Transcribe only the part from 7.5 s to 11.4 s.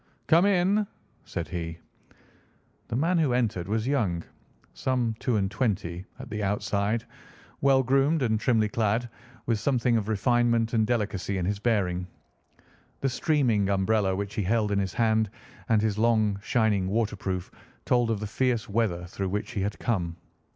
well groomed and trimly clad, with something of refinement and delicacy